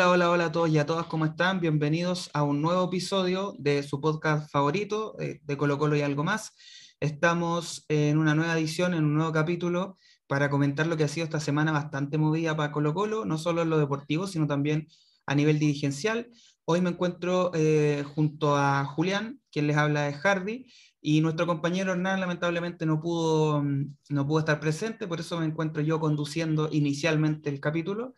[0.00, 1.60] Hola, hola, hola a todos y a todas, ¿cómo están?
[1.60, 6.24] Bienvenidos a un nuevo episodio de su podcast favorito, eh, de Colo Colo y algo
[6.24, 6.54] más.
[7.00, 11.24] Estamos en una nueva edición, en un nuevo capítulo, para comentar lo que ha sido
[11.24, 14.88] esta semana bastante movida para Colo Colo, no solo en lo deportivo, sino también
[15.26, 16.30] a nivel dirigencial.
[16.64, 20.66] Hoy me encuentro eh, junto a Julián, quien les habla de Hardy,
[21.02, 25.44] y nuestro compañero Hernán lamentablemente no pudo, mm, no pudo estar presente, por eso me
[25.44, 28.14] encuentro yo conduciendo inicialmente el capítulo.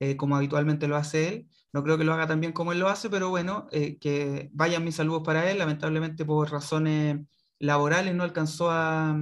[0.00, 1.48] Eh, como habitualmente lo hace él.
[1.72, 4.50] No creo que lo haga tan bien como él lo hace, pero bueno, eh, que
[4.52, 5.58] vayan mis saludos para él.
[5.58, 7.18] Lamentablemente por razones
[7.58, 9.16] laborales no alcanzó a,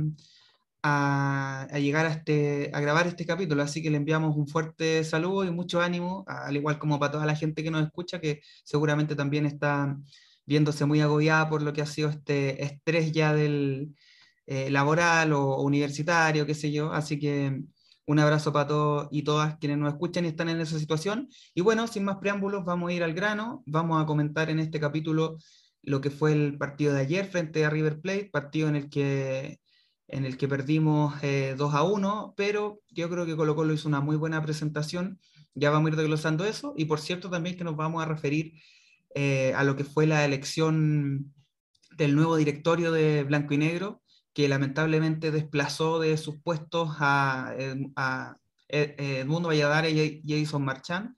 [0.82, 5.44] a, llegar a, este, a grabar este capítulo, así que le enviamos un fuerte saludo
[5.44, 9.14] y mucho ánimo, al igual como para toda la gente que nos escucha, que seguramente
[9.14, 9.96] también está
[10.44, 13.94] viéndose muy agobiada por lo que ha sido este estrés ya del
[14.46, 16.92] eh, laboral o universitario, qué sé yo.
[16.92, 17.62] Así que
[18.06, 21.28] un abrazo para todos y todas quienes nos escuchan y están en esa situación.
[21.54, 23.62] Y bueno, sin más preámbulos, vamos a ir al grano.
[23.66, 25.38] Vamos a comentar en este capítulo
[25.82, 29.60] lo que fue el partido de ayer frente a River Plate, partido en el que,
[30.08, 33.88] en el que perdimos 2 eh, a 1, pero yo creo que Colo Colo hizo
[33.88, 35.18] una muy buena presentación.
[35.54, 36.74] Ya vamos a ir desglosando eso.
[36.76, 38.54] Y por cierto, también que nos vamos a referir
[39.14, 41.32] eh, a lo que fue la elección
[41.96, 44.01] del nuevo directorio de Blanco y Negro,
[44.32, 47.54] que lamentablemente desplazó de sus puestos a,
[47.96, 48.36] a
[48.68, 51.14] Edmundo Valladares y Jason Marchand,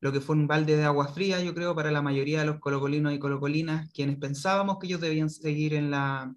[0.00, 2.60] lo que fue un balde de agua fría, yo creo, para la mayoría de los
[2.60, 6.32] colocolinos y colocolinas, quienes pensábamos que ellos debían seguir en la,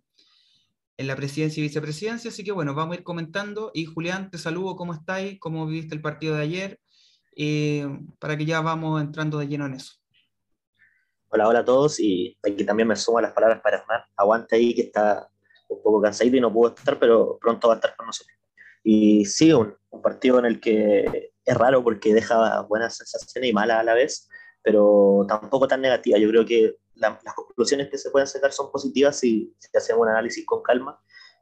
[0.97, 2.30] en la presidencia y vicepresidencia.
[2.30, 3.72] Así que bueno, vamos a ir comentando.
[3.73, 5.39] Y Julián, te saludo, ¿cómo estáis?
[5.39, 6.80] ¿Cómo viviste el partido de ayer?
[7.36, 7.88] Eh,
[8.19, 9.94] para que ya vamos entrando de lleno en eso.
[11.30, 11.99] Hola, hola a todos.
[11.99, 14.02] Y aquí también me sumo a las palabras para Hernán.
[14.16, 15.30] Aguante ahí que está
[15.72, 18.38] un poco cansadito y no pudo estar, pero pronto va a estar con nosotros.
[18.83, 23.80] Y sí, un, partido en el que es raro porque deja buenas sensaciones y malas
[23.80, 24.27] a la vez,
[24.64, 26.17] pero tampoco tan negativa.
[26.17, 30.10] Yo creo que las conclusiones que se pueden sacar son positivas si, si, hacemos un
[30.10, 30.99] análisis con calma.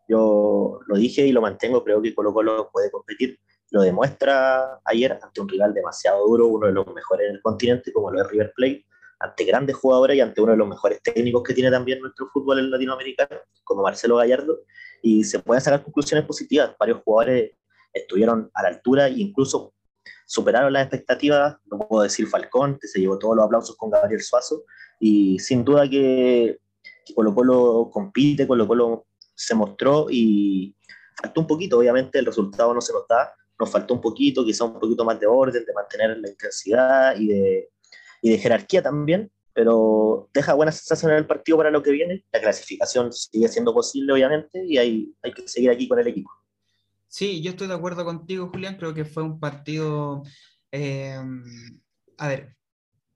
[0.07, 3.39] Yo lo dije y lo mantengo, creo que Colo Colo puede competir.
[3.71, 7.93] Lo demuestra ayer ante un rival demasiado duro, uno de los mejores en el continente,
[7.93, 8.85] como lo es River Plate
[9.19, 12.59] ante grandes jugadores y ante uno de los mejores técnicos que tiene también nuestro fútbol
[12.59, 14.59] en latinoamericano, como Marcelo Gallardo,
[15.01, 16.75] y se pueden sacar conclusiones positivas.
[16.79, 17.51] Varios jugadores
[17.93, 19.73] estuvieron a la altura e incluso
[20.25, 21.57] superaron las expectativas.
[21.65, 24.63] No puedo decir Falcón, que se llevó todos los aplausos con Gabriel Suazo,
[24.99, 26.59] y sin duda que,
[27.05, 29.05] que Colo Colo compite, Colo Colo
[29.35, 30.75] se mostró y
[31.21, 34.65] faltó un poquito, obviamente el resultado no se nos da, nos faltó un poquito, quizá
[34.65, 37.69] un poquito más de orden, de mantener la intensidad y de
[38.21, 42.25] y de jerarquía también, pero deja buena sensación en el partido para lo que viene.
[42.31, 46.31] La clasificación sigue siendo posible, obviamente, y hay, hay que seguir aquí con el equipo.
[47.07, 48.77] Sí, yo estoy de acuerdo contigo, Julián.
[48.77, 50.23] Creo que fue un partido.
[50.71, 51.17] Eh,
[52.17, 52.55] a ver,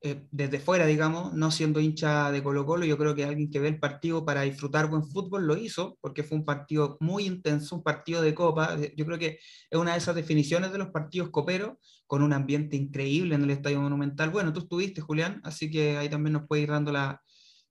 [0.06, 3.60] eh, desde fuera, digamos, no siendo hincha de Colo Colo, yo creo que alguien que
[3.62, 7.78] ve el partido para disfrutar buen fútbol lo hizo, porque fue un partido muy intenso,
[7.78, 8.76] un partido de copa.
[8.78, 12.34] Eh, yo creo que es una de esas definiciones de los partidos coperos, con un
[12.34, 14.30] ambiente increíble en el Estadio Monumental.
[14.30, 17.22] Bueno, tú estuviste, Julián, así que ahí también nos puede ir dando la,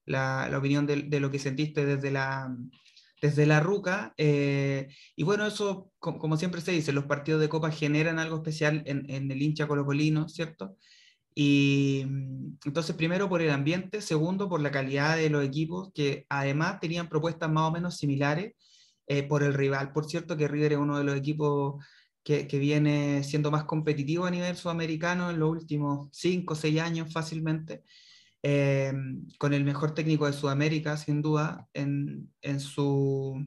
[0.07, 2.57] la, opinión de, de, lo que sentiste desde la,
[3.21, 4.15] desde la ruca.
[4.17, 8.37] Eh, y bueno, eso, como, como, siempre se dice, los partidos de copa generan algo
[8.37, 10.79] especial en, en el hincha colocolino, ¿cierto?
[11.35, 16.27] Y mm, entonces, primero por el ambiente, segundo por la calidad de los equipos, que
[16.29, 18.55] además tenían propuestas más o menos similares
[19.07, 19.93] eh, por el rival.
[19.93, 21.85] Por cierto, que River es uno de los equipos
[22.23, 26.81] que, que, viene siendo más competitivo a nivel sudamericano en los últimos 5 o 6
[26.81, 27.83] años fácilmente,
[28.43, 28.93] eh,
[29.39, 33.45] con el mejor técnico de Sudamérica, sin duda, en, en su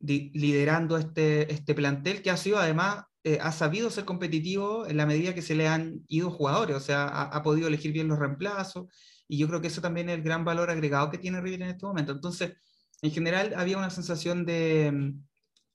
[0.00, 5.06] liderando este, este plantel, que ha sido además eh, ha sabido ser competitivo en la
[5.06, 8.86] medida que se le han ido jugadores, o sea, ha, podido elegir bien los reemplazos,
[9.28, 11.70] y yo creo que eso también es el gran valor agregado que tiene River en
[11.70, 12.12] este momento.
[12.12, 12.54] Entonces,
[13.02, 15.14] en general había una sensación de,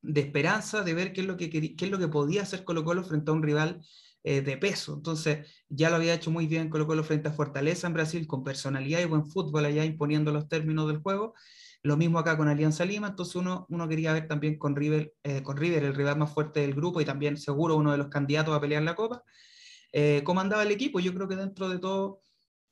[0.01, 2.83] de esperanza, de ver qué es, lo que, qué es lo que podía hacer Colo
[2.83, 3.81] Colo frente a un rival
[4.23, 4.95] eh, de peso.
[4.95, 8.43] Entonces, ya lo había hecho muy bien Colo Colo frente a Fortaleza en Brasil, con
[8.43, 11.35] personalidad y buen fútbol allá imponiendo los términos del juego,
[11.85, 15.43] lo mismo acá con Alianza Lima, entonces uno, uno quería ver también con River, eh,
[15.43, 18.55] con River, el rival más fuerte del grupo y también seguro uno de los candidatos
[18.55, 19.21] a pelear la Copa,
[19.93, 20.99] eh, cómo andaba el equipo.
[20.99, 22.21] Yo creo que dentro de todo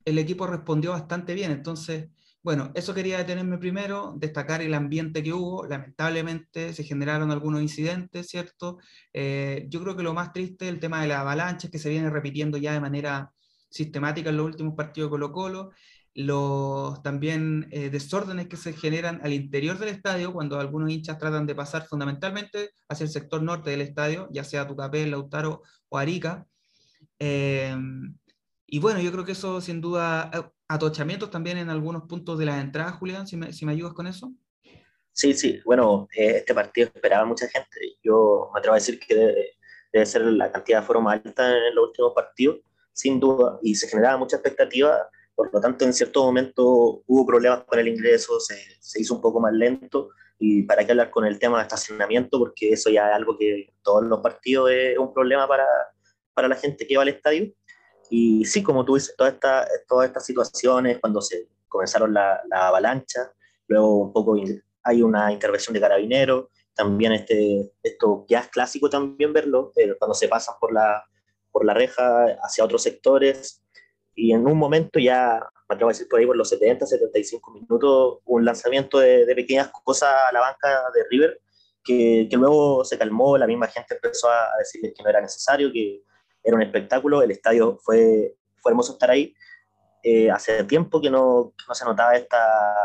[0.03, 1.51] el equipo respondió bastante bien.
[1.51, 2.09] Entonces,
[2.41, 5.67] bueno, eso quería detenerme primero, destacar el ambiente que hubo.
[5.67, 8.79] Lamentablemente se generaron algunos incidentes, ¿cierto?
[9.13, 11.89] Eh, yo creo que lo más triste es el tema de la avalancha que se
[11.89, 13.31] viene repitiendo ya de manera
[13.69, 15.71] sistemática en los últimos partidos de Colo Colo
[16.15, 21.47] los también eh, desórdenes que se generan al interior del estadio cuando algunos hinchas tratan
[21.47, 26.45] de pasar fundamentalmente hacia el sector norte del estadio, ya sea Tucapel, Lautaro o Arica.
[27.19, 27.75] Eh,
[28.67, 32.45] y bueno, yo creo que eso sin duda, eh, atochamientos también en algunos puntos de
[32.45, 34.33] la entrada, Julián, si me, si me ayudas con eso.
[35.11, 37.97] Sí, sí, bueno, eh, este partido esperaba mucha gente.
[38.03, 39.57] Yo me atrevo a decir que debe,
[39.91, 42.61] debe ser la cantidad de foro más alta en los últimos partidos,
[42.91, 47.63] sin duda, y se generaba mucha expectativa, por lo tanto en cierto momento hubo problemas
[47.63, 50.09] con el ingreso, se, se hizo un poco más lento,
[50.45, 53.73] y para qué hablar con el tema de estacionamiento, porque eso ya es algo que
[53.81, 55.65] todos los partidos es un problema para,
[56.33, 57.53] para la gente que va al estadio.
[58.09, 62.67] Y sí, como tú dices, todas esta, todas estas situaciones, cuando se comenzaron la, la
[62.67, 63.31] avalancha,
[63.67, 64.35] luego un poco
[64.83, 70.13] hay una intervención de carabineros, también este, esto ya es clásico también verlo, eh, cuando
[70.13, 71.05] se pasan por la,
[71.51, 73.62] por la reja hacia otros sectores,
[74.15, 77.51] y en un momento ya, me atrevo a decir por ahí por los 70, 75
[77.51, 81.41] minutos, un lanzamiento de, de pequeñas cosas a la banca de River,
[81.83, 85.71] que, que, luego se calmó, la misma gente empezó a decirles que no era necesario,
[85.71, 86.03] que
[86.43, 89.33] era un espectáculo, el estadio fue, fue hermoso estar ahí.
[90.03, 92.75] Eh, hace tiempo que no, no se notaba esta,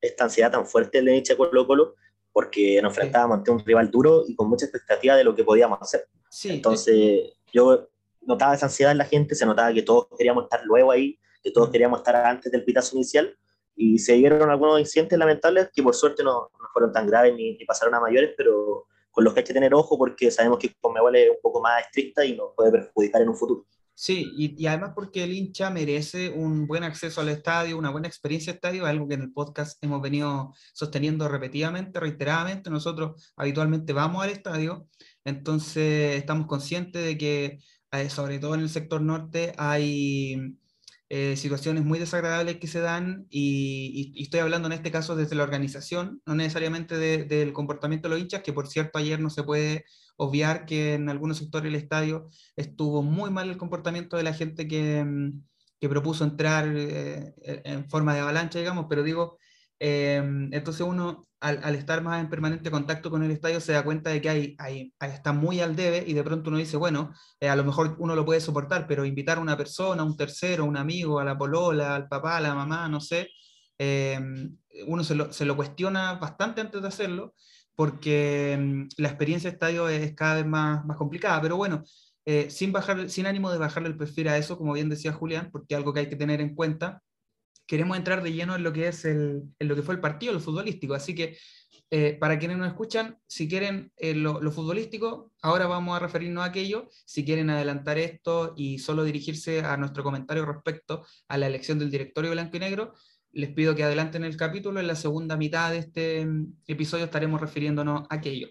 [0.00, 1.94] esta ansiedad tan fuerte el hincha Colo Colo,
[2.32, 5.78] porque nos enfrentábamos ante un rival duro y con mucha expectativa de lo que podíamos
[5.80, 6.06] hacer.
[6.28, 7.88] Sí, Entonces, yo
[8.28, 11.50] notaba esa ansiedad en la gente, se notaba que todos queríamos estar luego ahí, que
[11.50, 13.34] todos queríamos estar antes del pitazo inicial,
[13.74, 17.56] y se dieron algunos incidentes lamentables que por suerte no, no fueron tan graves ni,
[17.56, 20.74] ni, pasaron a mayores, pero con los que hay que tener ojo porque sabemos que
[20.80, 23.66] Conmebol es un poco más estricta y nos puede perjudicar en un futuro.
[23.94, 28.06] Sí, y, y, además porque el hincha merece un buen acceso al estadio, una buena
[28.06, 32.70] experiencia de estadio, algo que en el podcast hemos venido sosteniendo repetidamente, reiteradamente.
[32.70, 34.86] Nosotros habitualmente vamos al estadio,
[35.24, 37.58] entonces estamos conscientes de que,
[38.10, 40.58] sobre todo en el sector norte, hay
[41.10, 45.44] eh, situaciones muy desagradables que se dan y, estoy hablando en este caso desde la
[45.44, 49.42] organización, no necesariamente de, del comportamiento de los hinchas, que por cierto ayer no se
[49.42, 49.86] puede
[50.18, 54.68] obviar que en algunos sectores del estadio estuvo muy mal el comportamiento de la gente
[54.68, 55.42] que, mm,
[55.80, 57.34] que propuso entrar eh,
[57.64, 59.38] en forma de avalancha, digamos, pero digo,
[59.80, 60.22] eh,
[60.52, 64.20] entonces uno al, estar más en permanente contacto con el estadio se da cuenta de
[64.20, 67.56] que hay, hay, está muy al debe y de pronto uno dice, bueno, eh, a
[67.56, 71.20] lo mejor uno lo puede soportar, pero invitar a una persona, un tercero, un amigo,
[71.20, 73.30] a la polola, al papá, a la mamá, no sé,
[73.78, 74.20] eh,
[74.86, 77.34] uno se lo, cuestiona bastante antes de hacerlo
[77.74, 81.84] porque mm, la experiencia de estadio es cada vez más, más complicada, pero bueno,
[82.24, 85.50] eh, sin, bajar, sin ánimo de bajarle el perfil a eso, como bien decía Julián,
[85.52, 87.02] porque algo que hay que tener en cuenta,
[87.68, 90.32] queremos entrar de lleno en lo que es el, en lo que fue el partido,
[90.32, 91.36] lo futbolístico, así que
[91.90, 96.42] eh, para quienes nos escuchan, si quieren eh, lo, lo, futbolístico, ahora vamos a referirnos
[96.42, 96.88] a aquello.
[97.06, 101.90] Si quieren adelantar esto y solo dirigirse a nuestro comentario respecto a la elección del
[101.90, 102.94] directorio blanco y negro,
[103.32, 104.80] les pido que adelanten el capítulo.
[104.80, 108.48] En la segunda mitad de este mm, episodio estaremos refiriéndonos a aquello.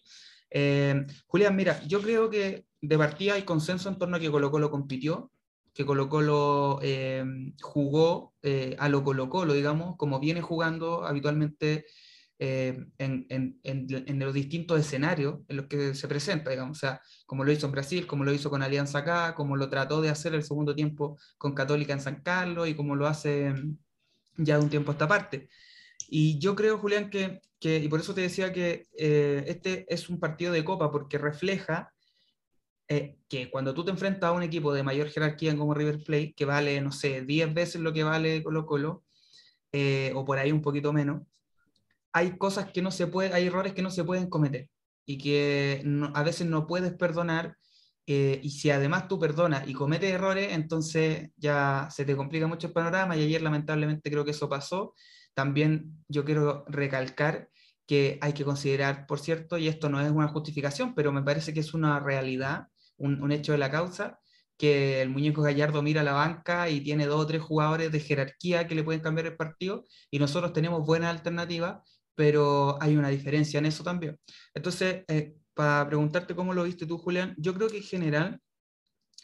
[0.50, 4.50] Eh, Julián, mira, yo creo que de partida hay consenso en torno a que Colo
[4.50, 5.32] Colo compitió,
[5.78, 7.24] que Colo Colo eh,
[7.62, 11.86] jugó eh, a lo Colo Colo, digamos, como viene jugando habitualmente
[12.40, 17.00] eh, en, en, en, los distintos escenarios en los que se presenta, digamos, o sea,
[17.28, 20.10] como lo hizo en Brasil, como lo hizo con Alianza acá, como lo trató de
[20.10, 23.54] hacer el segundo tiempo con Católica en San Carlos y como lo hace
[24.36, 25.48] ya de un tiempo a esta parte.
[26.10, 30.10] Y yo creo, Julián, que, que y por eso te decía que eh, este es
[30.10, 31.94] un partido de copa, porque refleja
[32.88, 36.34] eh, que cuando tú te enfrentas a un equipo de mayor jerarquía como River Plate,
[36.34, 39.04] que vale, no sé, 10 veces lo que vale Colo Colo,
[39.72, 41.24] eh, o por ahí un poquito menos,
[42.14, 44.70] hay cosas que no se pueden, hay errores que no se pueden cometer
[45.06, 47.58] y que no, a veces no puedes perdonar
[48.10, 52.68] eh, y si además tú perdonas y cometes errores, entonces ya se te complica mucho
[52.68, 54.96] el panorama y ayer lamentablemente creo que eso pasó.
[55.34, 57.50] También yo quiero recalcar
[57.86, 61.54] que hay que considerar, por cierto, y esto no es una justificación, pero me parece
[61.54, 64.20] que es una realidad, un, un hecho de la causa,
[64.58, 68.00] que el muñeco Gallardo mira a la banca y tiene dos o tres jugadores de
[68.00, 71.80] jerarquía que le pueden cambiar el partido y nosotros tenemos buenas alternativas,
[72.16, 74.20] pero hay una diferencia en eso también.
[74.54, 78.42] Entonces, eh, para preguntarte cómo lo viste tú, Julián, yo creo que en general,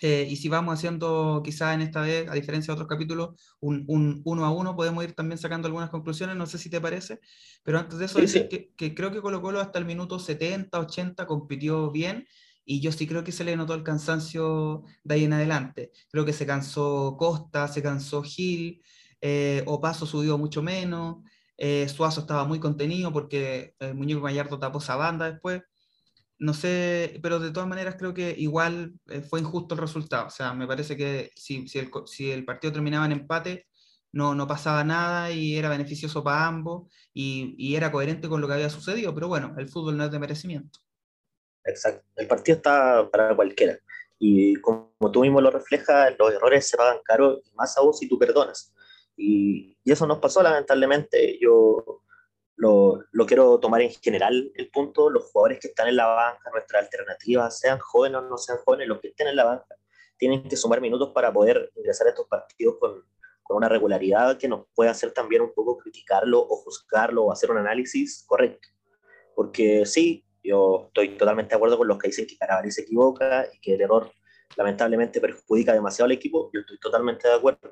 [0.01, 3.85] eh, y si vamos haciendo quizás en esta vez, a diferencia de otros capítulos, un,
[3.87, 7.19] un, uno a uno, podemos ir también sacando algunas conclusiones, no sé si te parece,
[7.63, 8.49] pero antes de eso, sí, decir sí.
[8.49, 12.27] Que, que, creo que Colo Colo hasta el minuto 70, 80 compitió bien,
[12.65, 15.91] y yo sí creo que se le notó el cansancio de ahí en adelante.
[16.11, 18.81] Creo que se cansó Costa, se cansó Gil,
[19.21, 21.17] eh, Opaso subió mucho menos,
[21.57, 25.61] eh, Suazo estaba muy contenido porque el muñeco Gallardo tapó esa banda después
[26.43, 30.27] no sé, pero de todas maneras creo que igual eh, fue injusto el resultado.
[30.27, 33.67] O sea, me parece que si, si, el, si el partido terminaba en empate,
[34.11, 38.47] no, no pasaba nada y era beneficioso para ambos y, y, era coherente con lo
[38.47, 40.79] que había sucedido, pero bueno, el fútbol no es de merecimiento.
[41.65, 43.77] Exacto, el partido está para cualquiera.
[44.19, 48.17] Y como tú mismo lo reflejas, los errores se pagan caro, más aún si tú
[48.17, 48.73] perdonas.
[49.15, 51.37] Y, y eso nos pasó lamentablemente.
[51.41, 52.03] Yo
[53.11, 56.83] lo, quiero tomar en general el punto, los jugadores que están en la banca, nuestras
[56.83, 59.75] alternativas, sean jóvenes o no sean jóvenes, los que estén en la banca,
[60.17, 63.03] tienen que sumar minutos para poder ingresar a estos partidos con,
[63.41, 67.51] con una regularidad que nos pueda hacer también un poco criticarlo o juzgarlo o hacer
[67.51, 68.69] un análisis correcto.
[69.35, 73.47] Porque sí, yo estoy totalmente de acuerdo con los que dicen que Carabalí se equivoca
[73.53, 74.11] y que el error
[74.57, 77.69] lamentablemente perjudica demasiado al equipo, yo estoy totalmente de acuerdo,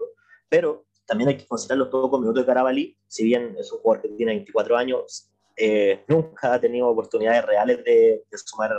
[0.49, 4.01] pero también hay que considerar los pocos minutos de Carabalí, si bien es un jugador
[4.01, 8.71] que tiene 24 años, eh, nunca ha tenido oportunidades reales de, sumar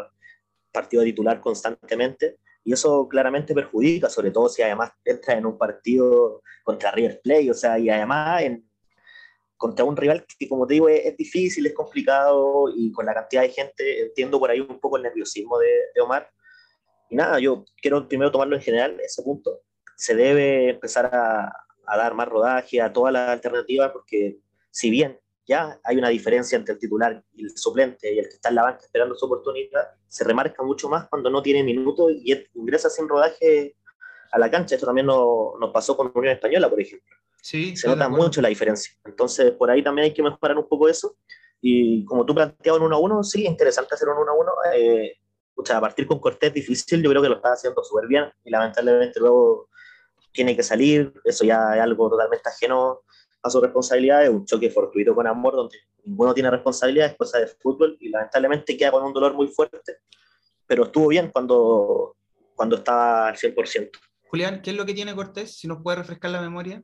[0.73, 6.43] partido titular constantemente, y eso claramente perjudica, sobre todo si además entra en un partido
[6.65, 8.72] contra River Plate, o sea, y además en,
[9.63, 13.43] contra un rival que, como te digo, es, difícil, es complicado, y con la cantidad
[13.43, 16.29] de gente, entiendo por ahí un poco el nerviosismo de, de Omar.
[17.09, 19.61] Y nada, yo quiero primero tomarlo en general, ese punto.
[19.95, 21.45] Se debe empezar a,
[21.87, 24.41] a dar más rodaje a todas las alternativas, porque
[24.73, 28.35] si bien ya hay una diferencia entre el titular y el suplente y el que
[28.35, 32.11] está en la banca esperando su oportunidad, se remarca mucho más cuando no tiene minutos
[32.11, 33.77] y ingresa sin rodaje
[34.33, 34.75] a la cancha.
[34.75, 37.22] Esto también nos, nos pasó con Unión Española, por ejemplo.
[37.43, 38.95] Sí, se nota mucho la diferencia.
[39.05, 41.17] Entonces, por ahí también hay que mejorar un poco eso.
[41.61, 44.53] Y como tú planteabas en 1 a 1, sí, interesante hacer un 1 a 1.
[44.77, 45.17] Eh,
[45.75, 49.21] a partir con Cortés difícil, yo creo que lo está haciendo súper bien y lamentablemente
[49.21, 49.69] luego
[50.33, 51.13] tiene que salir.
[51.25, 53.01] Eso ya es algo totalmente ajeno
[53.43, 57.39] a su responsabilidad, es un choque fortuito con Amor, donde ninguno tiene responsabilidad, es cosa
[57.39, 59.97] de fútbol, y lamentablemente queda con un dolor muy fuerte,
[60.65, 62.17] pero estuvo bien cuando,
[62.55, 63.91] cuando estaba al 100%.
[64.29, 65.59] Julián, ¿qué es lo que tiene Cortés?
[65.59, 66.83] Si nos puede refrescar la memoria.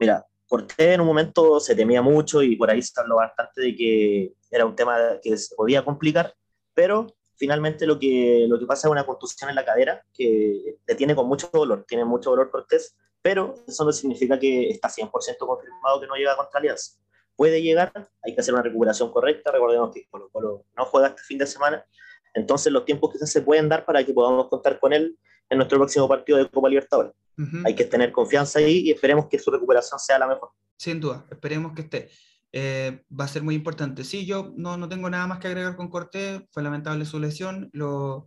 [0.00, 3.76] Mira, Cortés en un momento se temía mucho y por ahí se habló bastante de
[3.76, 6.34] que era un tema que se podía complicar,
[6.74, 10.94] pero finalmente lo que, lo que pasa es una contusión en la cadera que le
[10.94, 15.10] tiene con mucho dolor, tiene mucho dolor Cortés, pero eso no significa que está 100%
[15.38, 16.98] confirmado que no llega contra Alianza.
[17.36, 17.92] Puede llegar,
[18.22, 21.46] hay que hacer una recuperación correcta, recordemos que Colo Colo no juega este fin de
[21.46, 21.84] semana,
[22.32, 25.18] entonces los tiempos quizás se pueden dar para que podamos contar con él
[25.50, 27.12] en nuestro próximo partido de Copa Libertadores.
[27.40, 27.66] Uh -huh.
[27.66, 30.50] Hay que tener confianza ahí y esperemos que su recuperación sea la mejor.
[30.76, 32.10] Sin duda, esperemos que esté.
[32.52, 34.04] Eh, va a ser muy importante.
[34.04, 37.70] Sí, yo no, no tengo nada más que agregar con Cortés, fue lamentable su lesión,
[37.72, 38.26] lo,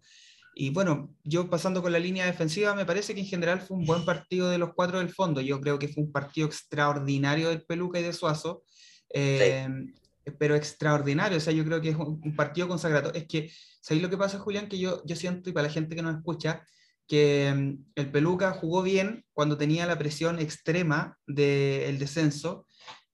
[0.56, 3.86] y bueno, yo pasando con la línea defensiva, me parece que en general fue un
[3.86, 5.42] buen partido de los cuatro del fondo.
[5.42, 8.64] Yo creo que fue un partido extraordinario del Peluca y de Suazo,
[9.10, 10.32] eh, sí.
[10.38, 11.38] pero extraordinario.
[11.38, 13.12] O sea, yo creo que es un, partido consagrado.
[13.14, 13.52] Es que,
[13.82, 14.70] ¿sabéis lo que pasa, Julián?
[14.70, 16.64] Que yo, yo siento, y para la gente que nos escucha,
[17.08, 22.66] que um, el Peluca jugó bien cuando tenía la presión extrema del descenso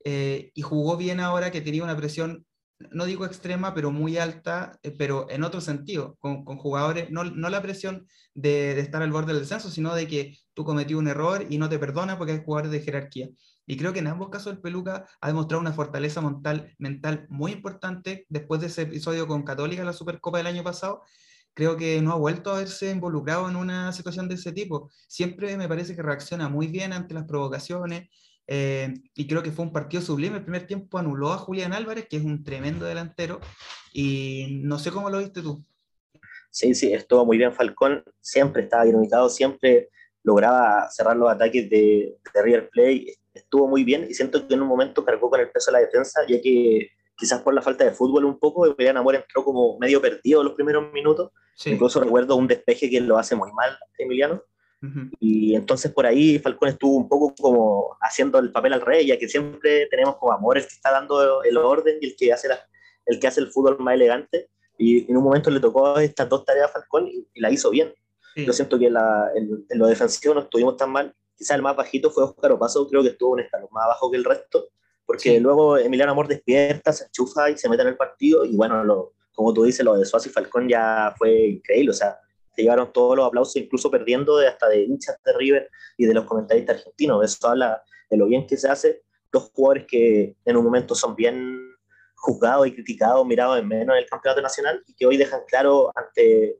[0.03, 2.46] eh, y jugó bien ahora que tenía una presión
[2.91, 7.50] no digo extrema, pero muy alta, eh, pero en otro sentido, con, jugadores, no, no,
[7.50, 11.08] la presión de, de, estar al borde del descenso, sino de que tú cometí un
[11.08, 13.29] error y no te perdona porque hay jugadores de jerarquía.
[13.65, 17.51] Y creo que en ambos casos el Peluca ha demostrado una fortaleza mental, mental muy
[17.51, 21.03] importante después de ese episodio con Católica en la Supercopa del año pasado.
[21.53, 24.89] Creo que no ha vuelto a verse involucrado en una situación de ese tipo.
[25.08, 28.10] Siempre me parece que reacciona muy bien ante las provocaciones,
[28.51, 30.38] eh, y creo que fue un partido sublime.
[30.38, 33.39] El primer tiempo anuló a Julián Álvarez, que es un tremendo delantero,
[33.94, 35.63] y no sé cómo lo viste tú.
[36.50, 39.89] Sí, sí, estuvo muy bien Falcón, siempre estaba bien ubicado, siempre
[40.24, 44.62] lograba cerrar los ataques de, de River Play, estuvo muy bien y siento que en
[44.62, 46.89] un momento cargó con el peso de la defensa, ya que
[47.20, 50.54] quizás por la falta de fútbol un poco, Emiliano Amor entró como medio perdido los
[50.54, 51.72] primeros minutos, sí.
[51.72, 54.42] incluso recuerdo un despeje que lo hace muy mal Emiliano,
[54.82, 55.12] Uh -huh.
[55.20, 59.18] Y entonces por ahí Falcón estuvo un poco como haciendo el papel al rey, ya
[59.18, 62.48] que siempre tenemos como amor el que está dando el orden y el que hace,
[62.48, 62.60] la,
[63.06, 64.50] el, que hace el fútbol más elegante.
[64.78, 67.70] Y en un momento le tocó estas dos tareas a Falcón y, y la hizo
[67.70, 67.94] bien.
[68.36, 68.46] Sí.
[68.46, 71.14] Yo siento que la, en, en, lo defensivo no estuvimos tan mal.
[71.36, 74.18] Quizás el más bajito fue Oscar Opaso, creo que estuvo un escalón más bajo que
[74.18, 74.70] el resto,
[75.10, 75.39] porque sí.
[75.39, 78.46] luego Emiliano Amor despierta, se enchufa y se mete en el partido.
[78.46, 81.89] Y bueno, lo, como tú dices, lo de Suárez y Falcón ya fue increíble.
[81.89, 82.20] O sea,
[82.56, 86.13] se llevaron todos los aplausos, incluso perdiendo de hasta de hinchas de River y de
[86.13, 87.25] los comentaristas argentinos.
[87.25, 89.01] Eso habla de lo bien que se hace.
[89.32, 91.58] Dos jugadores que en un momento son bien
[92.13, 95.92] juzgados y criticados, mirados en menos en el campeonato nacional y que hoy dejan claro
[95.96, 96.60] ante,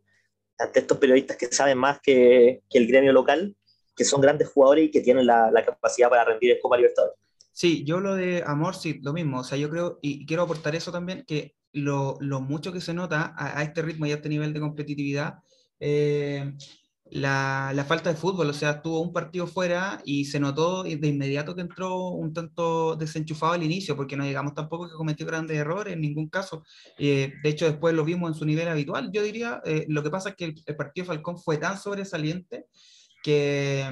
[0.58, 3.56] ante estos periodistas que saben más que, que el gremio local,
[3.96, 7.20] que son grandes jugadores y que tienen la, la capacidad para rendir en Copa Libertadores.
[7.60, 9.40] Sí, yo lo de Amor, sí, lo mismo.
[9.42, 12.94] O sea, yo creo, y quiero aportar eso también, que lo, lo mucho que se
[12.94, 15.40] nota a, a este ritmo y a este nivel de competitividad,
[15.78, 16.54] eh,
[17.12, 21.08] la, la, falta de fútbol, o sea, tuvo un partido fuera y se notó de
[21.08, 25.58] inmediato que entró un tanto desenchufado al inicio, porque no digamos tampoco que cometió grandes
[25.58, 26.64] errores en ningún caso.
[26.98, 29.62] Eh, de hecho, después lo vimos en su nivel habitual, yo diría.
[29.66, 32.68] Eh, lo que pasa es que el, el, partido Falcón fue tan sobresaliente
[33.22, 33.86] que,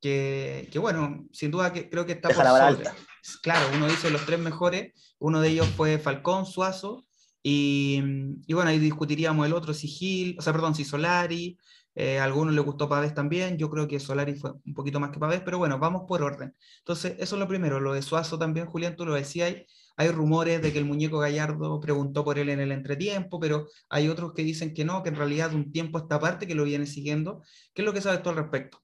[0.00, 2.94] que, que bueno, sin duda que creo que está Deja por la alta.
[3.42, 7.04] Claro, uno dice los tres mejores, uno de ellos fue Falcón, Suazo,
[7.42, 8.02] y,
[8.46, 11.58] y bueno, ahí discutiríamos el otro, si Gil, o sea, perdón, si Solari,
[11.94, 15.10] eh, a algunos les gustó Pavés también, yo creo que Solari fue un poquito más
[15.10, 16.54] que Pavés, pero bueno, vamos por orden.
[16.78, 19.66] Entonces, eso es lo primero, lo de Suazo también, Julián, tú lo decías, hay,
[19.96, 24.08] hay rumores de que el muñeco Gallardo preguntó por él en el entretiempo, pero hay
[24.08, 26.54] otros que dicen que no, que en realidad de un tiempo a esta parte que
[26.54, 27.42] lo viene siguiendo.
[27.74, 28.80] ¿Qué es lo que sabes tú al respecto?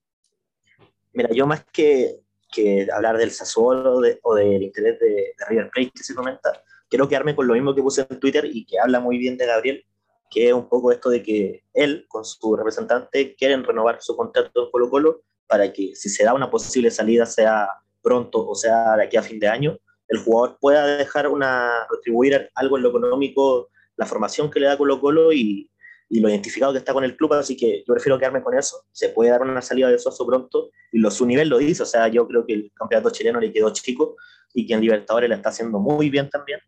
[1.17, 2.19] Mira, yo más que,
[2.53, 6.61] que hablar del Sassuolo de, o del interés de, de River Plate que se comenta,
[6.87, 9.47] quiero quedarme con lo mismo que puse en Twitter y que habla muy bien de
[9.47, 9.83] Gabriel,
[10.29, 14.65] que es un poco esto de que él con su representante quieren renovar su contrato
[14.65, 17.67] en Colo Colo para que si se da una posible salida sea
[18.03, 19.75] pronto o sea de aquí a fin de año,
[20.09, 24.77] el jugador pueda dejar una, retribuir algo en lo económico la formación que le da
[24.77, 25.71] Colo Colo y,
[26.09, 28.85] y lo identificado que está con el club, así que yo prefiero quedarme con eso.
[28.91, 31.85] Se puede dar una salida de Soso pronto y lo, su nivel lo dice, o
[31.85, 34.15] sea, yo creo que el campeonato chileno le quedó chico
[34.53, 36.59] y que en Libertadores la está haciendo muy bien también.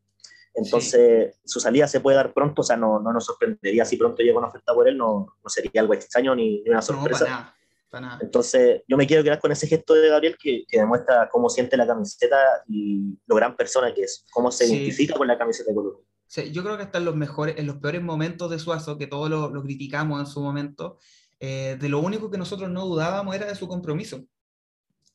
[0.54, 1.42] Entonces, sí.
[1.46, 4.38] su salida se puede dar pronto, o sea, no, no nos sorprendería si pronto llega
[4.38, 7.24] una oferta por él, no, no sería algo extraño ni, ni una sorpresa.
[7.24, 7.56] No, para nada,
[7.90, 8.20] para nada.
[8.22, 11.78] Entonces, yo me quiero quedar con ese gesto de Gabriel que, que, demuestra cómo siente
[11.78, 14.76] la camiseta y lo gran persona que es, cómo se sí.
[14.76, 16.04] identifica con la camiseta de Colo
[16.52, 19.30] Yo creo que hasta en los, mejores, en los peores momentos de Suazo, que todos
[19.30, 20.98] lo, lo criticamos en su momento,
[21.40, 24.26] eh, de lo único que nosotros no dudábamos era de su compromiso.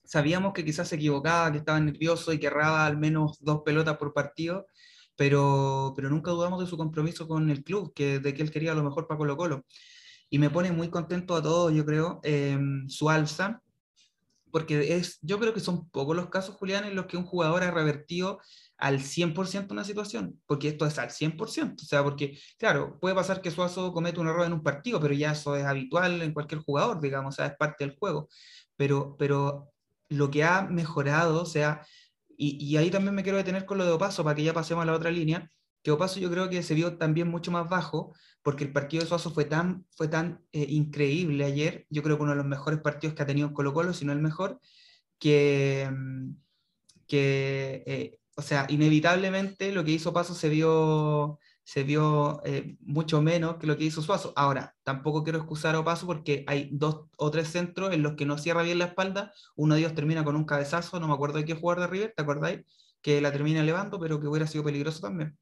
[0.04, 3.96] Sabíamos que quizás se equivocaba, que estaba nervioso y que erraba al menos dos pelotas
[3.96, 4.66] por partido,
[5.16, 8.74] pero, pero nunca dudamos de su compromiso con el club, que, de que él quería
[8.74, 9.64] lo mejor para Colo Colo.
[10.30, 13.62] Y me pone muy contento a todos, yo creo, eh, su alza,
[14.50, 17.62] porque es, yo creo que son pocos los casos, Julián, en los que un jugador
[17.62, 18.40] ha revertido
[18.84, 23.40] al 100% una situación, porque esto es al 100%, o sea, porque, claro, puede pasar
[23.40, 26.60] que Suazo cometa un error en un partido, pero ya eso es habitual en cualquier
[26.60, 28.28] jugador, digamos, o sea, es parte del juego,
[28.76, 29.72] pero, pero
[30.10, 31.80] lo que ha mejorado, o sea,
[32.36, 34.86] y, ahí también me quiero detener con lo de Opaso, para que ya pasemos a
[34.86, 35.50] la otra línea,
[35.82, 39.08] que Opaso yo creo que se vio también mucho más bajo, porque el partido de
[39.08, 42.80] Suazo fue tan, fue tan eh, increíble ayer, yo creo que uno de los mejores
[42.80, 44.60] partidos que ha tenido Colo Colo, si no el mejor,
[45.18, 45.88] que,
[47.06, 53.22] que eh, o sea, inevitablemente lo que hizo Paso se vio, se vio eh, mucho
[53.22, 54.32] menos que lo que hizo Suazo.
[54.36, 58.26] Ahora, tampoco quiero excusar a Opaso porque hay dos o tres centros en los que
[58.26, 59.32] no cierra bien la espalda.
[59.56, 62.12] Uno de ellos termina con un cabezazo, no me acuerdo de qué jugador de River,
[62.16, 62.60] ¿te acordáis?
[63.00, 65.36] Que la termina elevando, pero que hubiera sido peligroso también.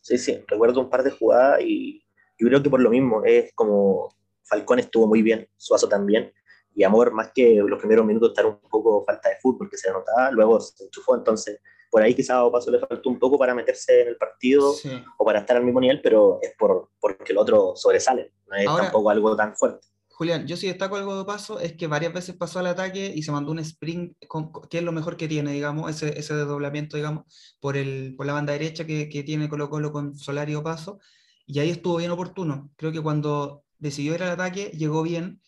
[0.00, 2.04] Sí, sí, recuerdo un par de jugadas y
[2.38, 6.32] yo creo que por lo mismo, es como Falcón estuvo muy bien, Suazo también,
[6.74, 9.90] y Amor, más que los primeros minutos, estar un poco falta de fútbol que se
[9.90, 13.54] notaba, luego se enchufó, entonces por ahí quizás a Opaso le faltó un poco para
[13.54, 14.90] meterse en el partido sí.
[15.16, 18.66] o para estar al mismo nivel, pero es por, porque el otro sobresale, no es
[18.66, 19.86] Ahora, tampoco algo tan fuerte.
[20.10, 23.22] Julián, yo sí destaco algo de Opaso, es que varias veces pasó al ataque y
[23.22, 26.96] se mandó un sprint, con, que es lo mejor que tiene, digamos, ese, ese desdoblamiento,
[26.96, 30.98] digamos, por, el, por la banda derecha que, que tiene Colo Colo con Solari Opaso,
[31.46, 32.68] y ahí estuvo bien oportuno.
[32.76, 35.40] Creo que cuando decidió ir al ataque, llegó bien,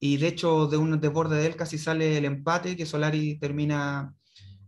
[0.00, 4.14] y de hecho de un desborde de él casi sale el empate, que Solari termina...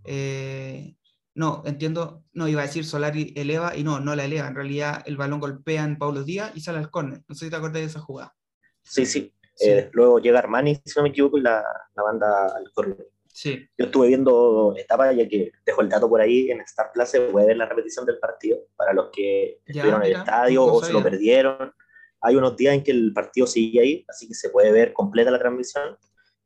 [0.04, 0.94] Eh,
[1.40, 4.46] no, entiendo, no iba a decir Solari eleva y no, no la eleva.
[4.46, 7.22] En realidad el balón golpea en Paulo Díaz y sale al córner.
[7.26, 8.36] No sé si te acuerdas de esa jugada.
[8.82, 9.32] Sí, sí.
[9.54, 9.68] sí.
[9.70, 13.08] Eh, luego llega Armani, si no me equivoco, y la, la banda al córner.
[13.26, 13.66] Sí.
[13.78, 17.22] Yo estuve viendo etapas, ya que dejo el dato por ahí, en Star Plus se
[17.22, 20.84] puede ver la repetición del partido, para los que ya, estuvieron en el estadio o
[20.84, 21.72] se lo perdieron.
[22.20, 25.30] Hay unos días en que el partido sigue ahí, así que se puede ver completa
[25.30, 25.96] la transmisión.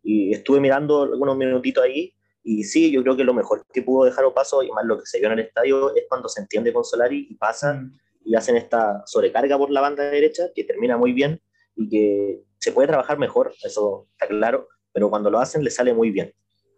[0.04, 2.13] Y estuve mirando algunos minutitos ahí,
[2.44, 5.06] y sí, yo creo que lo mejor que pudo dejar Opaso, y más lo que
[5.06, 7.98] se vio en el estadio, es cuando se entiende con Solari y pasan mm.
[8.26, 11.40] y hacen esta sobrecarga por la banda derecha, que termina muy bien
[11.74, 15.94] y que se puede trabajar mejor, eso está claro, pero cuando lo hacen le sale
[15.94, 16.32] muy bien.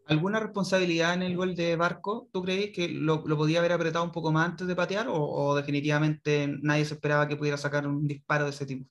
[0.07, 2.29] ¿Alguna responsabilidad en el gol de Barco?
[2.33, 5.17] ¿Tú crees que lo, lo, podía haber apretado un poco más antes de patear o,
[5.17, 8.89] o, definitivamente nadie se esperaba que pudiera sacar un disparo de ese tipo?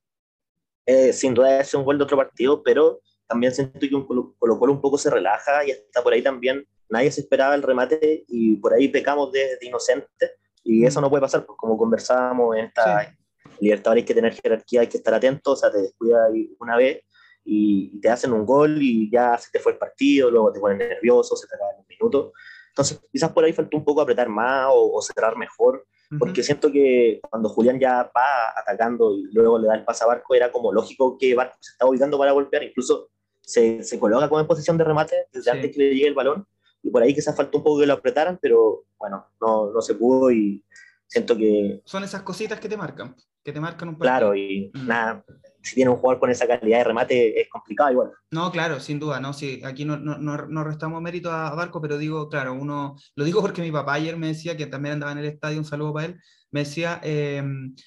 [0.85, 4.35] Eh, sin duda es un gol de otro partido, pero también siento que un Colo
[4.37, 8.25] Colo un poco se relaja y está por ahí también, nadie se esperaba el remate
[8.27, 10.31] y por ahí pecamos de, de inocentes
[10.63, 13.15] y eso no puede pasar, pues como conversábamos en esta sí.
[13.59, 16.27] Libertadores hay que tener jerarquía, hay que estar atento, o sea, te descuida
[16.59, 17.01] una vez
[17.43, 20.79] y te hacen un gol y ya se te fue el partido, luego te ponen
[20.79, 22.33] nervioso, se te acaban un minuto.
[22.69, 25.85] Entonces, quizás por ahí faltó un poco apretar más o, o cerrar mejor.
[26.19, 30.07] porque siento que cuando Julián ya va atacando y luego le da el pase a
[30.07, 33.09] Barco, era como lógico que Barco se estaba ubicando para golpear, incluso
[33.45, 36.47] se, se coloca como en posición de remate desde antes que le llegue el balón,
[36.85, 39.95] y por ahí quizás faltó un poco que lo apretaran, pero bueno, no, no se
[39.95, 40.63] pudo y
[41.07, 41.81] siento que...
[41.83, 44.03] Son esas cositas que te marcan, que te marcan un poco.
[44.03, 44.87] Claro, y mm.
[44.87, 45.25] nada,
[45.63, 48.11] si tiene un jugador con esa calidad de remate es complicado igual.
[48.29, 51.97] No, claro, sin duda, no, sí, aquí no, no, no, restamos mérito a Barco, pero
[51.97, 55.17] digo, claro, uno, lo digo porque mi papá ayer me decía, que también andaba en
[55.17, 56.19] el estadio, un saludo para él,
[56.51, 57.43] me decía, eh,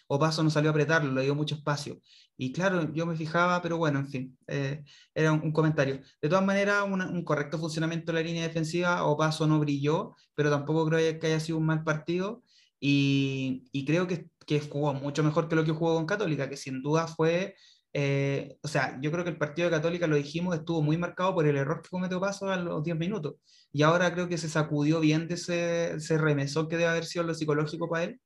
[0.09, 2.01] Opaso no salió a apretarlo, le dio mucho espacio.
[2.41, 6.01] Y claro, yo me fijaba, pero bueno, en fin, eh, era un, comentario.
[6.23, 10.87] De todas maneras, un correcto funcionamiento de la línea defensiva, Opaso no brilló, pero tampoco
[10.89, 12.45] creo que haya sido un mal partido.
[12.81, 16.57] Y, y creo que, que, jugó mucho mejor que lo que jugó con Católica, que
[16.57, 17.57] sin duda fue,
[17.93, 21.35] eh, o sea, yo creo que el partido de Católica, lo dijimos, estuvo muy marcado
[21.35, 23.35] por el error que cometió Paso a los 10 minutos.
[23.73, 27.25] Y ahora creo que se sacudió bien de ese, ese remesón que debe haber sido
[27.25, 28.21] lo psicológico para él.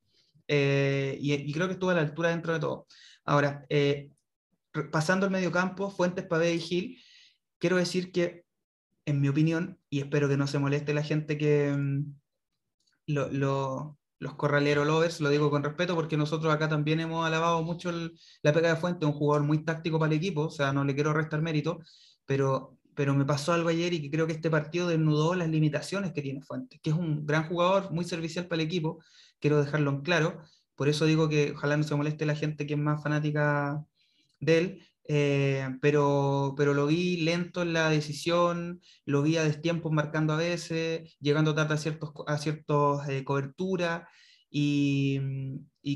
[0.49, 2.87] Eh, y, y, creo que estuvo a la altura dentro de todo.
[3.25, 4.11] Ahora, eh,
[4.91, 7.03] pasando al medio campo, Fuentes, Pavé y Gil,
[7.59, 8.45] quiero decir que,
[9.05, 12.15] en mi opinión, y espero que no se moleste la gente que mm,
[13.07, 18.53] los corraleros lovers, lo digo con respeto porque nosotros acá también hemos alabado mucho la
[18.53, 21.13] pega de Fuentes, un jugador muy táctico para el equipo, o sea, no le quiero
[21.13, 21.81] restar mérito,
[22.25, 26.13] pero, pero me pasó algo ayer y que creo que este partido desnudó las limitaciones
[26.13, 29.03] que tiene Fuentes, que es un gran jugador, muy servicial para el equipo,
[29.41, 30.43] quiero dejarlo en claro,
[30.77, 33.85] por eso digo que ojalá no se moleste la gente que es más fanática
[34.41, 39.91] de él, eh, pero, pero lo vi lento en la decisión, lo vi a destiempo
[39.91, 44.03] marcando a veces, llegando tarde a ciertos, a ciertos eh, coberturas,
[44.55, 45.19] y,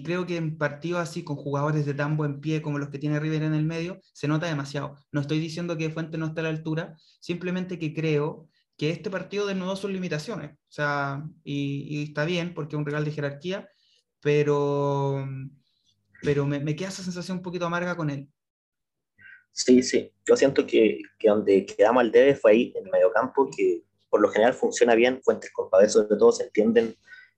[0.04, 3.20] creo que en partidos así, con jugadores de tan buen pie como los que tiene
[3.20, 4.96] River en el medio, se nota demasiado.
[5.12, 9.10] No estoy diciendo que Fuente no esté a la altura, simplemente que creo que este
[9.10, 13.12] partido desnudó sus limitaciones, o sea, y, y está bien porque es un regalo de
[13.12, 13.68] jerarquía,
[14.22, 15.26] pero,
[16.22, 18.28] pero me, me, queda esa sensación un poquito amarga con él.
[19.52, 23.48] Sí, sí, yo siento que, que donde quedamos al debe fue ahí, en el mediocampo,
[23.56, 26.94] que por lo general funciona bien, Fuentes con Pavés sobre todo se entienden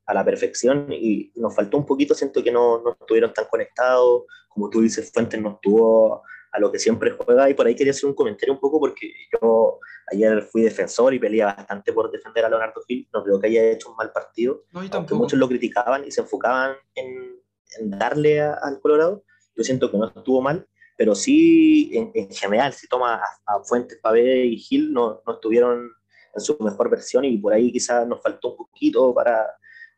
[0.06, 4.24] a la perfección y nos faltó un poquito, siento que no, no estuvieron tan conectados,
[4.48, 7.48] como tú dices, Fuentes no estuvo a lo que siempre juega.
[7.50, 9.78] Y por ahí quería hacer un comentario un poco porque yo
[10.12, 13.70] ayer fui defensor y peleé bastante por defender a Leonardo Gil, no creo que haya
[13.70, 17.36] hecho un mal partido, aunque muchos lo criticaban y se enfocaban en,
[17.78, 22.72] en darle al Colorado, yo siento que no estuvo mal, pero sí en, en general,
[22.72, 25.90] si toma a, a Fuentes, Pavé y Gil, no, no estuvieron
[26.34, 29.46] en su mejor versión y por ahí quizás nos faltó un poquito para,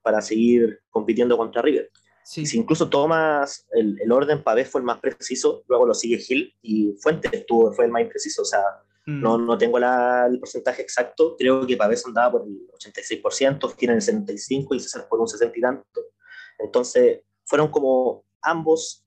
[0.02, 1.90] para seguir compitiendo contra River.
[2.30, 6.54] Si incluso tomas el, el orden, Pavés fue el más preciso, luego lo sigue Gil
[6.62, 8.42] y Fuentes estuvo, fue el más impreciso.
[8.42, 8.62] O sea,
[9.06, 9.20] mm.
[9.20, 13.90] no, no tengo la, el porcentaje exacto, creo que Pavés andaba por el 86%, Gil
[13.90, 16.00] en el 75% y César por un 60 y tanto.
[16.60, 19.04] Entonces, fueron como ambos,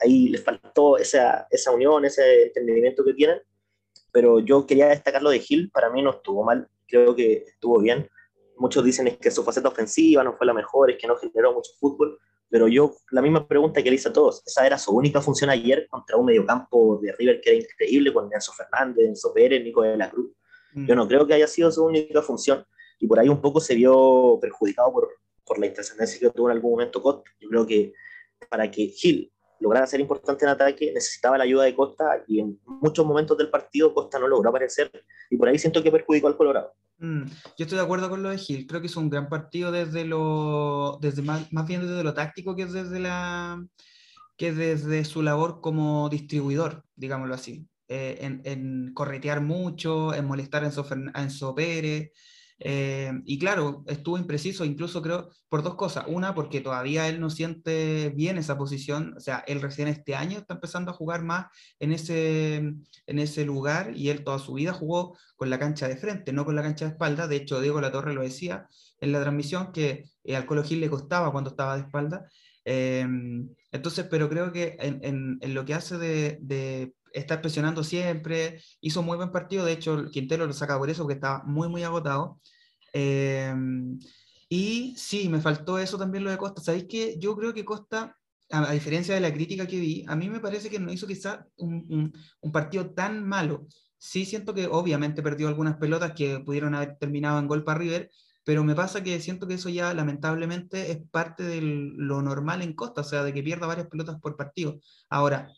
[0.00, 3.38] ahí les faltó esa, esa unión, ese entendimiento que tienen,
[4.12, 7.80] pero yo quería destacar lo de Gil, para mí no estuvo mal, creo que estuvo
[7.80, 8.08] bien.
[8.56, 11.72] Muchos dicen que su faceta ofensiva no fue la mejor, es que no generó mucho
[11.78, 12.18] fútbol,
[12.52, 15.48] pero yo, la misma pregunta que le hice a todos, esa era su única función
[15.48, 19.80] ayer contra un mediocampo de River que era increíble, con Enzo Fernández, Enzo Pérez, Nico
[19.80, 20.32] de la Cruz.
[20.74, 20.86] Mm.
[20.86, 22.62] Yo no creo que haya sido su única función,
[22.98, 25.08] y por ahí un poco se vio perjudicado por,
[25.46, 27.30] por la intrascendencia que tuvo en algún momento Costa.
[27.40, 27.94] Yo creo que
[28.50, 29.31] para que Gil
[29.62, 33.48] lograra ser importante en ataque, necesitaba la ayuda de Costa, y en muchos momentos del
[33.48, 34.90] partido Costa no logró aparecer,
[35.30, 36.74] y por ahí siento que perjudicó al Colorado.
[36.98, 38.66] Mm, yo estoy de acuerdo con lo de Gil.
[38.66, 42.54] Creo que es un gran partido desde lo, desde más, más, bien desde lo táctico
[42.54, 43.64] que desde la,
[44.36, 47.66] que desde su labor como distribuidor, digámoslo así.
[47.88, 52.12] Eh, en, en, corretear mucho, en molestar a Enzo, Enzo Pérez,
[52.64, 56.04] eh, y claro, estuvo impreciso, incluso creo, por dos cosas.
[56.06, 60.38] Una, porque todavía él no siente bien esa posición, o sea, él recién este año
[60.38, 61.46] está empezando a jugar más
[61.80, 65.96] en ese, en ese lugar y él toda su vida jugó con la cancha de
[65.96, 67.26] frente, no con la cancha de espalda.
[67.26, 68.68] De hecho, Diego La Torre lo decía
[69.00, 72.28] en la transmisión que eh, al Colo Gil le costaba cuando estaba de espalda.
[72.64, 73.04] Eh,
[73.72, 79.02] entonces, pero creo que en, en, lo que hace de, de estar presionando siempre, hizo
[79.02, 82.38] muy buen partido, de hecho Quintero lo saca por eso, porque estaba muy, muy agotado.
[82.92, 83.98] Em,
[84.48, 86.62] y sí, me faltó eso también lo de Costa.
[86.62, 88.18] ¿Sabéis que yo creo que Costa,
[88.50, 91.46] a, diferencia de la crítica que vi, a mí me parece que no hizo quizá
[91.56, 93.66] un, un, partido tan malo.
[93.98, 98.10] Sí siento que obviamente perdió algunas pelotas que pudieron haber terminado en gol para River,
[98.44, 102.74] pero me pasa que siento que eso ya lamentablemente es parte de lo normal en
[102.74, 104.80] Costa, o sea, de que pierda varias pelotas por partido.
[105.08, 105.52] Ahora,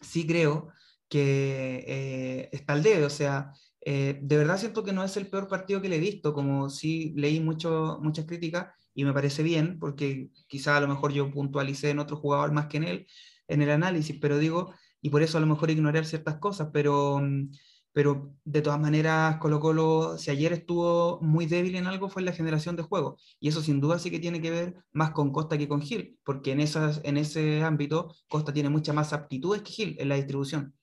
[0.00, 0.68] sí creo
[1.08, 3.52] que eh, está al debe, o sea,
[3.84, 6.70] eh, de verdad siento que no es el peor partido que le he visto, como
[6.70, 11.30] sí leí mucho, muchas críticas, y me parece bien, porque quizá a lo mejor yo
[11.30, 13.06] puntualicé en otro jugador más que en él,
[13.48, 17.18] en el análisis, pero digo, y por eso a lo mejor ignorar ciertas cosas, pero,
[17.20, 17.50] mm,
[17.92, 22.26] pero de todas maneras Colo Colo, si ayer estuvo muy débil en algo, fue en
[22.26, 25.32] la generación de juego, y eso sin duda sí que tiene que ver más con
[25.32, 29.62] Costa que con Gil, porque en, esas, en ese ámbito Costa tiene muchas más aptitudes
[29.62, 30.74] que Gil en la distribución.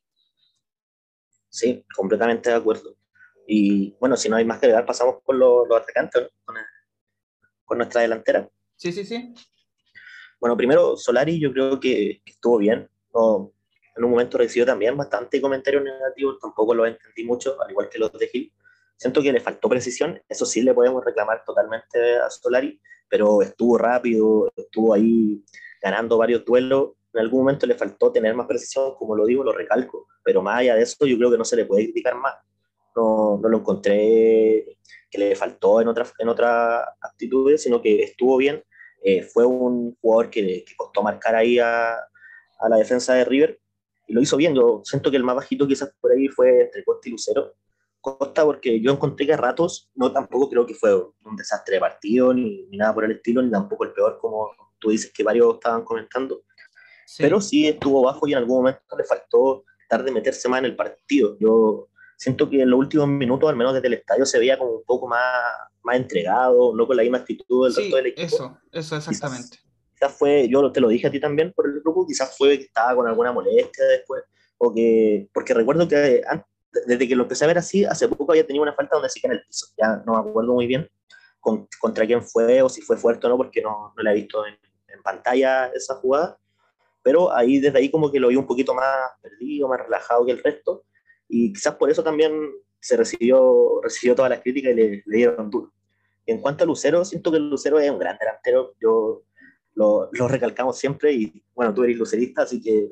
[1.50, 2.96] Sí, completamente de acuerdo.
[3.48, 6.56] Y bueno, si no hay más que agregar, pasamos con los, atacantes, con,
[7.66, 8.48] con, nuestra delantera.
[8.76, 9.34] Sí, sí, sí.
[10.40, 12.88] Bueno, primero, Solari yo creo que, estuvo bien.
[13.12, 18.00] en un momento recibió también bastante comentarios negativos, tampoco lo entendí mucho, al igual que
[18.00, 18.54] los de Gil.
[18.96, 23.78] Siento que le faltó precisión, eso sí le podemos reclamar totalmente a Solari, pero estuvo
[23.78, 25.44] rápido, estuvo ahí
[25.82, 26.92] ganando varios duelos.
[27.14, 30.60] En algún momento le faltó tener más precisión, como lo digo, lo recalco, pero más
[30.60, 32.36] allá de eso yo creo que no se le puede criticar más
[32.96, 34.78] no, no lo encontré
[35.10, 38.63] que le faltó en otras en otras actitudes, sino que estuvo bien.
[39.02, 43.60] Eh, fue un jugador que, que, costó marcar ahí a, a, la defensa de River
[44.08, 44.54] y lo hizo bien.
[44.54, 47.54] Yo siento que el más bajito quizás por ahí fue entre Costa y Lucero.
[48.02, 51.82] Costa porque yo encontré que a ratos, no tampoco creo que fue un desastre de
[51.82, 55.24] partido ni, ni nada por el estilo, ni tampoco el peor como tú dices que
[55.24, 56.44] varios estaban comentando.
[57.18, 60.65] Pero sí estuvo bajo y en algún momento le faltó estar de meterse más en
[60.65, 61.36] el partido.
[61.39, 64.71] Yo siento que en los últimos minutos, al menos desde el estadio, se veía como
[64.71, 65.34] un poco más,
[65.82, 68.28] más entregado, no con la misma actitud del resto del equipo.
[68.28, 69.58] Eso, eso exactamente.
[69.93, 72.65] Quizás, fue, yo te lo dije a ti también por el grupo, quizás fue que
[72.65, 74.23] estaba con alguna molestia después,
[74.60, 76.47] o que, porque recuerdo que antes,
[76.86, 79.19] desde que lo empecé a ver así, hace poco había tenido una falta donde se
[79.19, 80.88] queda en el piso, ya no me acuerdo muy bien
[81.39, 84.15] con, contra quién fue o si fue fuerte o no, porque no, no la he
[84.15, 84.56] visto en,
[84.88, 86.38] en pantalla esa jugada,
[87.10, 88.86] pero ahí desde ahí como que lo vi un poquito más
[89.19, 90.86] perdido, más relajado que el resto,
[91.28, 95.74] y quizás por eso también se recibió, recibió todas las críticas y le, dieron duro.
[96.28, 99.24] En cuanto a Lucero, siento que Lucero es un gran delantero, yo
[99.74, 102.91] lo, lo, recalcamos siempre y bueno, tú eres lucerista, así que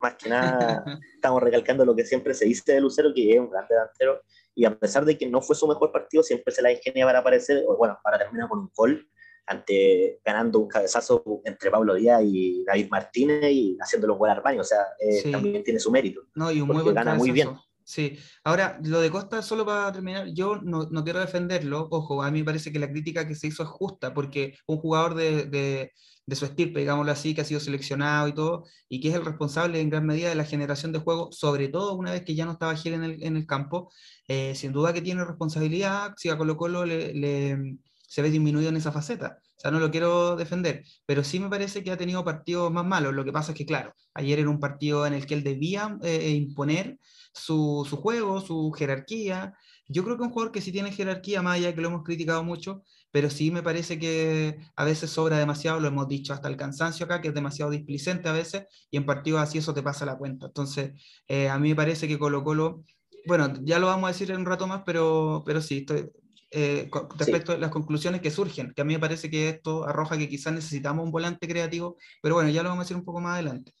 [0.00, 0.82] más que nada
[1.14, 4.22] estamos recalcando lo que siempre se dice de Lucero, que es un gran delantero.
[4.54, 7.18] Y a pesar de que no fue su mejor partido, siempre se la ingenia para
[7.18, 9.06] aparecer, bueno, para terminar con un gol,
[9.48, 14.64] ante, ganando un cabezazo entre Pablo Díaz y David Martínez y haciéndolo gol Armani, o
[14.64, 16.22] sea, eh, también tiene su mérito.
[16.34, 17.50] No, y un muy buen gana muy bien.
[17.82, 22.30] Sí, ahora lo de Costa, solo para terminar, yo no, no, quiero defenderlo, ojo, a
[22.30, 25.46] mí me parece que la crítica que se hizo es justa, porque un jugador de,
[25.46, 25.92] de,
[26.26, 29.24] de, su estirpe, digámoslo así, que ha sido seleccionado y todo, y que es el
[29.24, 32.44] responsable en gran medida de la generación de juego, sobre todo una vez que ya
[32.44, 33.90] no estaba Gil en el, en el campo,
[34.26, 37.78] eh, sin duda que tiene responsabilidad, si a Colo Colo le, le,
[38.08, 39.38] se ve disminuido en esa faceta.
[39.56, 42.86] O sea, no lo quiero defender, pero sí me parece que ha tenido partidos más
[42.86, 43.14] malos.
[43.14, 45.98] Lo que pasa es que, claro, ayer era un partido en el que él debía
[46.02, 46.98] eh, imponer
[47.32, 49.52] su, su, juego, su jerarquía.
[49.88, 52.82] Yo creo que un jugador que sí tiene jerarquía, allá que lo hemos criticado mucho,
[53.10, 57.04] pero sí me parece que a veces sobra demasiado, lo hemos dicho hasta el cansancio
[57.04, 60.16] acá, que es demasiado displicente a veces, y en partidos así eso te pasa la
[60.16, 60.46] cuenta.
[60.46, 60.92] Entonces,
[61.26, 62.84] eh, a mí me parece que Colo Colo,
[63.26, 66.10] bueno, ya lo vamos a decir en un rato más, pero, pero sí, estoy,
[66.50, 70.16] eh, respecto a las conclusiones que surgen, que a mí me parece que esto arroja
[70.16, 73.20] que quizás necesitamos un volante creativo, pero bueno, ya lo vamos a decir un poco
[73.20, 73.72] más adelante.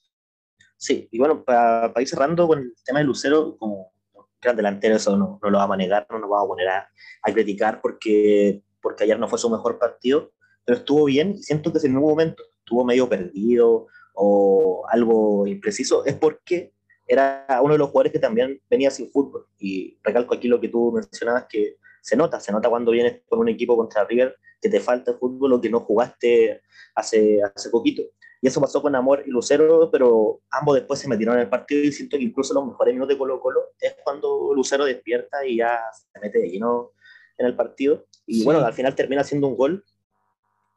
[0.76, 3.92] Sí, y bueno, para, ir cerrando con el tema de Lucero, como
[4.40, 6.88] gran delantero, eso no, no, lo vamos a negar, no nos vamos a poner a,
[7.22, 10.32] a, criticar porque, porque ayer no fue su mejor partido,
[10.64, 15.46] pero estuvo bien y siento que si en un momento estuvo medio perdido o algo
[15.46, 16.74] impreciso, es porque
[17.06, 19.46] era uno de los jugadores que también venía sin fútbol.
[19.58, 21.78] Y recalco aquí lo que tú mencionabas, que
[22.08, 25.18] se nota, se nota cuando vienes con un equipo contra River que te falta el
[25.18, 26.62] fútbol o que no jugaste
[26.94, 28.02] hace, hace poquito.
[28.40, 31.84] Y eso pasó con Amor y Lucero, pero ambos después se metieron en el partido
[31.84, 35.58] y siento que incluso los mejores minutos de Colo Colo es cuando Lucero despierta y
[35.58, 36.92] ya se mete de lleno
[37.36, 38.06] en el partido.
[38.26, 39.84] Y bueno, al final termina siendo un gol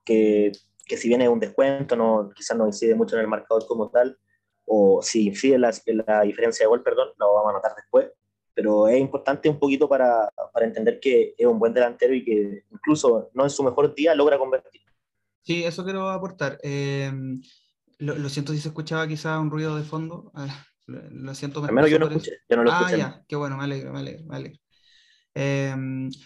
[0.03, 0.51] que,
[0.85, 4.17] que si viene un descuento, no, quizás no incide mucho en el marcador como tal,
[4.65, 8.11] o si incide la, en la diferencia de gol, perdón, lo vamos a notar después
[8.61, 12.63] pero es importante un poquito para, para, entender que es un buen delantero y que
[12.69, 14.81] incluso no en su mejor día logra convertir.
[15.41, 16.59] Sí, eso quiero aportar.
[16.61, 17.11] Eh,
[17.97, 20.31] lo, lo, siento si se escuchaba quizá un ruido de fondo.
[20.35, 21.65] Ah, lo, lo, siento.
[21.65, 23.99] Al menos yo no escuché, yo no lo ah, ya, qué bueno, me alegro, me
[24.01, 24.59] alegro, me alegro.
[25.33, 25.75] Eh,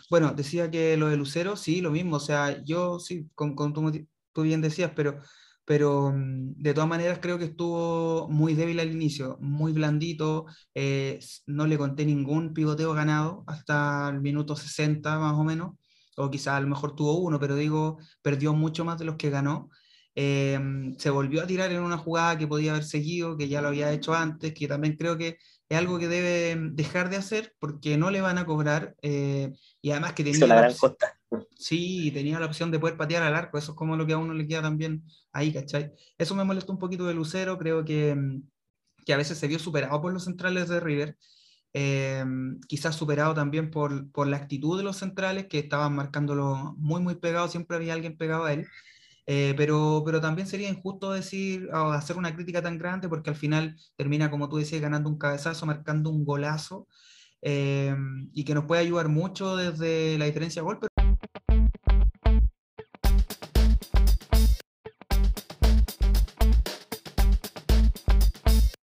[0.10, 3.72] bueno, decía que lo de Lucero, sí, lo mismo, o sea, yo sí, como, como
[3.72, 5.22] tú, tú bien decías, pero
[5.66, 11.20] pero mm, de todas maneras creo que estuvo muy débil al inicio, muy blandito, eh,
[11.48, 15.74] no le conté ningún pivoteo ganado hasta el minuto 60 más o menos,
[16.18, 19.30] o quizás a lo mejor tuvo uno, pero digo, perdió mucho más de los que
[19.30, 19.70] ganó.
[20.18, 20.58] Eh,
[20.98, 23.92] se volvió a tirar en una jugada que podía haber seguido, que ya lo había
[23.92, 28.12] hecho antes, que también creo que es algo que debe dejar de hacer porque no
[28.12, 29.52] le van a cobrar eh,
[29.82, 30.48] y además que tenía...
[30.48, 31.15] la gran costa
[31.58, 34.18] Sí, tenía la opción de poder patear al arco, eso es como lo que a
[34.18, 35.92] uno le queda también ahí, ¿cachai?
[36.18, 38.44] Eso me molestó un poquito de Lucero, creo que, mm,
[39.06, 41.18] que a veces se vio superado por los centrales de River,
[41.74, 42.24] eh,
[42.68, 47.16] quizás superado también por, por, la actitud de los centrales que estaban marcándolo muy, muy
[47.16, 48.66] pegado, siempre había alguien pegado a él.
[49.28, 53.36] Eh, pero, pero también sería injusto decir o hacer una crítica tan grande porque al
[53.36, 56.88] final termina, como tú decías, ganando un cabezazo, marcando un golazo
[57.42, 57.96] eh,
[58.34, 60.80] y que nos puede ayudar mucho desde la diferencia de gol,